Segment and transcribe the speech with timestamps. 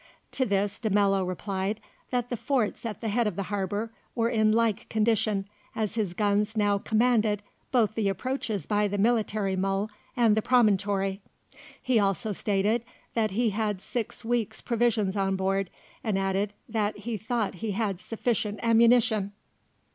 [0.31, 4.29] To this De Mello replied that the forts at the head of the harbour were
[4.29, 9.91] in like condition, as his guns now commanded both the approaches by the military mole
[10.17, 11.21] and the promontory.
[11.83, 12.83] He also stated
[13.13, 15.69] that he had six weeks' provisions on board
[16.03, 19.33] and added that he thought he had sufficient ammunition.